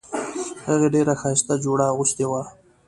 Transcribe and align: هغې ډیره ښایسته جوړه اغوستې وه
هغې 0.67 0.87
ډیره 0.95 1.13
ښایسته 1.21 1.53
جوړه 1.63 1.85
اغوستې 1.91 2.25
وه 2.29 2.41